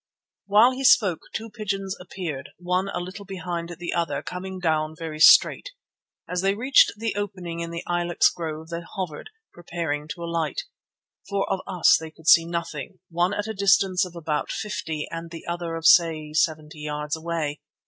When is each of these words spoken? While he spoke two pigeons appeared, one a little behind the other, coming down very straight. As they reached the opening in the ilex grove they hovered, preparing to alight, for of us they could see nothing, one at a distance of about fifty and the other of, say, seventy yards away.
While 0.47 0.71
he 0.71 0.83
spoke 0.83 1.19
two 1.31 1.51
pigeons 1.51 1.95
appeared, 2.01 2.49
one 2.57 2.89
a 2.89 2.99
little 2.99 3.23
behind 3.23 3.75
the 3.77 3.93
other, 3.93 4.23
coming 4.23 4.57
down 4.57 4.95
very 4.97 5.19
straight. 5.19 5.73
As 6.27 6.41
they 6.41 6.55
reached 6.55 6.93
the 6.97 7.13
opening 7.15 7.59
in 7.59 7.69
the 7.69 7.83
ilex 7.87 8.31
grove 8.31 8.69
they 8.69 8.81
hovered, 8.81 9.29
preparing 9.53 10.07
to 10.07 10.23
alight, 10.23 10.63
for 11.29 11.47
of 11.53 11.59
us 11.67 11.97
they 11.99 12.09
could 12.09 12.27
see 12.27 12.45
nothing, 12.47 12.97
one 13.11 13.35
at 13.35 13.45
a 13.45 13.53
distance 13.53 14.03
of 14.03 14.15
about 14.15 14.49
fifty 14.51 15.07
and 15.11 15.29
the 15.29 15.45
other 15.45 15.75
of, 15.75 15.85
say, 15.85 16.33
seventy 16.33 16.79
yards 16.79 17.15
away. 17.15 17.61